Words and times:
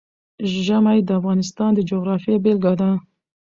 ژمی 0.65 0.99
د 1.03 1.09
افغانستان 1.19 1.69
د 1.75 1.79
جغرافیې 1.89 2.35
بېلګه 2.43 2.73
ده. 2.79 2.91